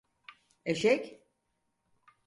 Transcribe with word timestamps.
Eşek? 0.65 1.23